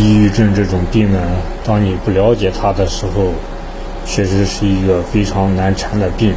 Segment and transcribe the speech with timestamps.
[0.00, 1.20] 抑郁症这种病呢，
[1.62, 3.34] 当你不了解它的时候，
[4.06, 6.32] 确实是一个非常难缠的病，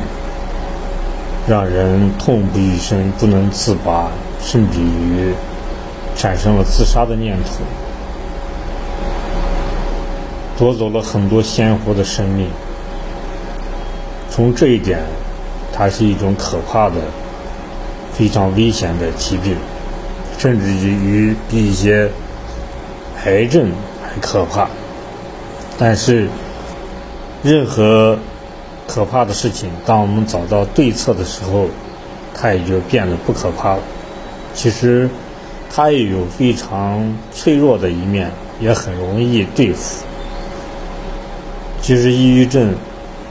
[1.48, 5.34] 让人痛不欲生，不能自拔，甚至于
[6.14, 7.64] 产生了自杀的念头，
[10.58, 12.50] 夺走了很多鲜活的生命。
[14.30, 15.00] 从这一点，
[15.72, 16.96] 它是一种可怕的、
[18.12, 19.56] 非常危险的疾病，
[20.38, 22.10] 甚至于比一些
[23.26, 24.70] 癌症还可怕。
[25.78, 26.28] 但是，
[27.44, 28.18] 任何
[28.88, 31.68] 可怕的事情，当我们找到对策的时候，
[32.34, 33.82] 它也就变得不可怕了。
[34.54, 35.10] 其实，
[35.74, 40.06] 它也有非常脆弱的一面，也很容易对付。
[41.82, 42.74] 其实，抑郁症。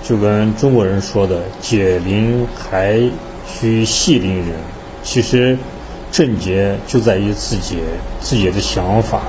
[0.04, 3.00] 就跟中国人说的“解铃还
[3.46, 4.48] 需系铃人”，
[5.04, 5.56] 其实
[6.10, 7.78] 症结就在于自己
[8.20, 9.22] 自己的想法。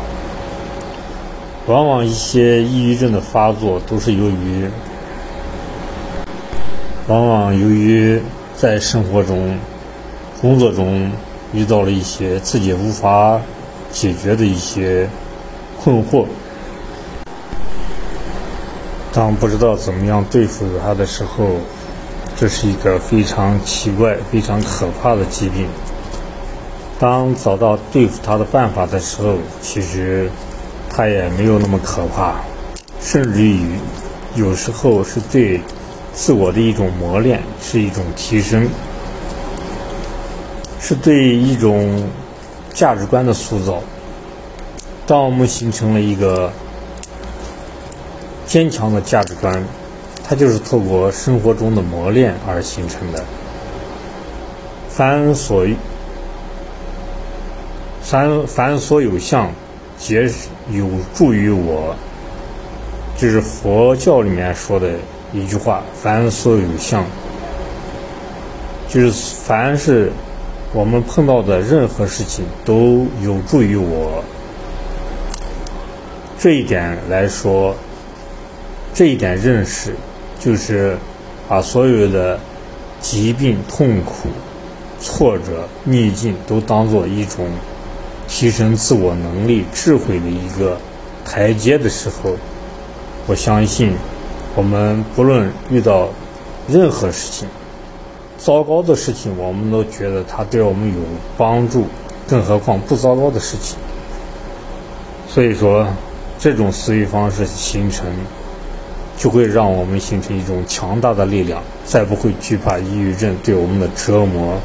[1.66, 4.70] 往往一些抑郁症的发作都是由于，
[7.08, 8.22] 往往由于
[8.56, 9.58] 在生活中、
[10.42, 11.10] 工作中
[11.54, 13.40] 遇到了一些自己无法
[13.92, 15.10] 解决的一些
[15.82, 16.26] 困惑。
[19.14, 21.48] 当不知道怎么样对付他的时候，
[22.36, 25.68] 这是一个非常奇怪、非常可怕的疾病。
[27.00, 30.30] 当找到对付他的办法的时候，其实
[30.96, 32.36] 它也没有那么可怕，
[33.02, 33.60] 甚至于
[34.36, 35.60] 有时候是对
[36.14, 38.70] 自我的一种磨练，是一种提升，
[40.80, 42.04] 是对一种
[42.74, 43.82] 价值观的塑造。
[45.08, 46.52] 当我们形成了一个。
[48.46, 49.64] 坚强的价值观，
[50.24, 53.24] 它就是透过生活中的磨练而形成的。
[54.90, 55.66] 凡所
[58.04, 59.52] 凡凡所有相，
[60.06, 60.30] 皆
[60.70, 61.96] 有助于我。
[63.18, 64.90] 就是佛教里面说的
[65.32, 67.06] 一句话：凡所有相，
[68.90, 70.12] 就是凡是
[70.74, 74.22] 我们碰到的任何事情都有助于我。
[76.38, 77.74] 这一点来说。
[78.96, 79.96] 这一点认识，
[80.40, 80.96] 就是
[81.48, 82.40] 把所有的
[83.02, 84.30] 疾病、痛苦、
[85.02, 87.48] 挫折、逆境都当做一种
[88.34, 90.76] 提升自我能力、智慧的一个
[91.24, 92.36] 台阶的时候，
[93.28, 93.94] 我相信
[94.56, 96.10] 我们不论遇到
[96.68, 97.48] 任何事情，
[98.40, 100.96] 糟糕的事情，我们都觉得它对我们有
[101.38, 101.86] 帮助，
[102.28, 103.78] 更何况不糟糕的事情。
[105.30, 105.88] 所以说，
[106.40, 108.08] 这种思维方式形成。
[109.16, 114.56] 就会让我们形成一种强大的力量，再不会惧怕抑郁症对我们的折磨，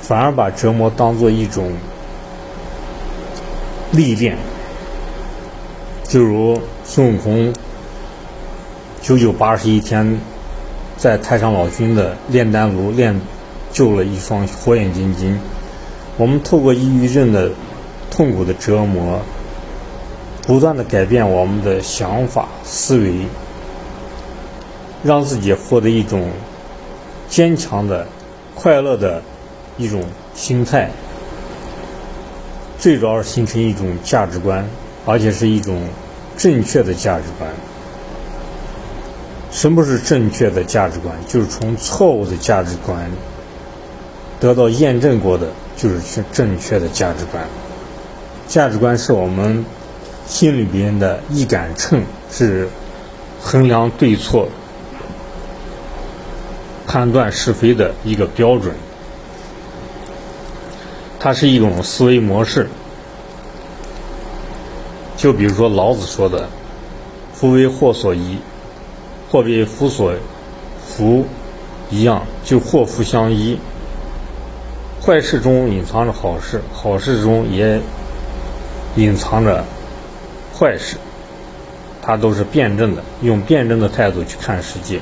[0.00, 1.72] 反而把折磨当做一种
[3.96, 4.36] 历练。
[6.06, 7.52] 就如孙悟空
[9.02, 10.20] 九九八十一天
[10.96, 13.20] 在太上老君的炼丹炉炼
[13.72, 15.40] 就了一双火眼金睛，
[16.16, 17.50] 我们透过抑郁症的
[18.10, 19.20] 痛苦的折磨，
[20.42, 23.26] 不断的改变我们的想法思维。
[25.04, 26.30] 让自己获得一种
[27.28, 28.08] 坚强的、
[28.56, 29.22] 快乐的
[29.76, 30.02] 一种
[30.34, 30.90] 心态，
[32.86, 34.64] 最主要形成一种价值观，
[35.06, 35.88] 而且是一种
[36.36, 37.50] 正确的价值观。
[39.50, 41.12] 什么是正确的价值观？
[41.26, 43.10] 就是从错误的价值观
[44.38, 47.42] 得到验证过的，就是正确的价值观。
[48.46, 49.64] 价值观是我们
[50.28, 52.68] 心里边的一杆秤，是
[53.42, 54.48] 衡量对错。
[56.86, 58.72] 判断是非的一个标准，
[61.26, 62.68] 它是一种思维模式。
[65.16, 66.48] 就比如说老子说的
[67.34, 68.38] “夫为祸所依，
[69.28, 70.14] 祸为福所
[70.86, 71.26] 伏”
[71.90, 73.58] 一样，就祸福相依。
[75.04, 77.80] 坏事中隐藏着好事，好事中也
[78.94, 79.64] 隐藏着
[80.56, 80.96] 坏事，
[82.00, 85.00] 它都是辩证的，用辩证的态度去看世界。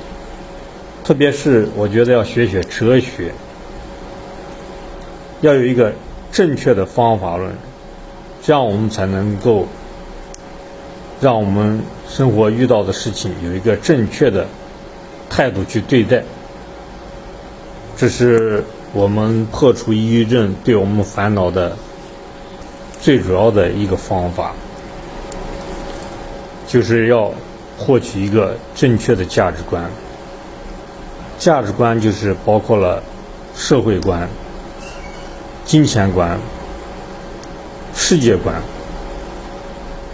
[1.04, 3.34] 特别是我觉得要学学哲学，
[5.42, 5.92] 要有一个
[6.34, 7.52] 正确的方法论，
[8.42, 9.68] 这样我们才能够
[11.20, 14.48] 让我们生活遇到的事情有一个正确的
[15.30, 16.24] 态度去对待。
[17.96, 21.76] 这是我们破除抑郁症对我们烦恼的
[23.00, 24.54] 最主要的一个方法，
[26.66, 27.32] 就是要
[27.78, 29.88] 获取一个正确的价值观。
[31.38, 33.00] 价值观就是包括了
[33.54, 34.28] 社会观、
[35.64, 36.38] 金钱观、
[37.94, 38.54] 世界观，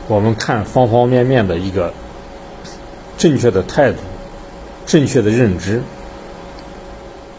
[0.06, 1.92] 我们看方方面面的一个
[3.18, 3.98] 正确的态度、
[4.86, 5.82] 正确的认知。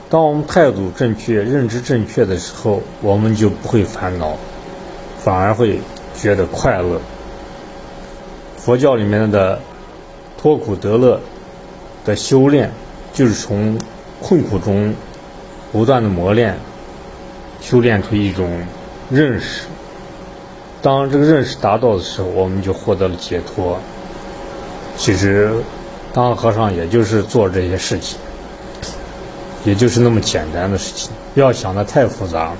[0.09, 4.35] 当我们态度正确、认知正确的时候，我们就不会烦恼，
[5.17, 5.79] 反而会
[6.19, 6.99] 觉得快乐。
[8.57, 9.57] 佛教里面的
[10.37, 11.19] 脱苦得乐
[12.03, 12.69] 的修炼，
[13.13, 13.79] 就是从
[14.21, 14.93] 困苦中
[15.71, 16.57] 不断的磨练，
[17.61, 18.49] 修炼出一种
[19.09, 19.61] 认识。
[20.81, 23.79] 当这个认识达到的时候，我们就获得了解脱。
[24.97, 25.53] 其实，
[26.11, 28.17] 当和尚也就是做这些事情，
[29.63, 32.51] 也就是那么简单的事情，不要想的太复杂。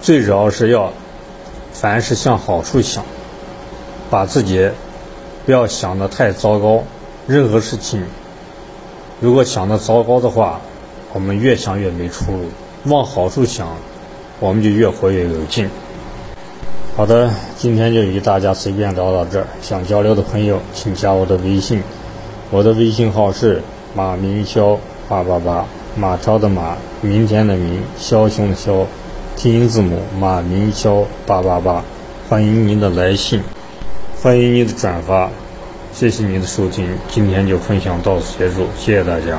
[0.00, 0.92] 最主要是要
[1.72, 3.04] 凡事向好处想，
[4.10, 4.70] 把自己
[5.44, 6.82] 不要想的太糟糕。
[7.26, 8.02] 任何事情，
[9.20, 10.60] 如果想的糟糕的话，
[11.12, 12.48] 我们越想越没出路；
[12.84, 13.68] 往好处想，
[14.40, 15.68] 我们就越活越有劲。
[16.96, 19.46] 好的，今天就与大家随便聊到这儿。
[19.60, 21.82] 想交流的朋友，请加我的微信，
[22.50, 23.62] 我的微信号是
[23.94, 24.76] 马明霄
[25.08, 25.64] 八八八，
[25.96, 28.84] 马超的马，明天的明，枭雄的枭，
[29.36, 31.84] 拼音字母马明霄八八八。
[32.28, 33.42] 欢迎您的来信，
[34.22, 35.30] 欢迎您的转发，
[35.92, 39.38] 谢谢您的收听，今天就分享到此结束，谢谢大家。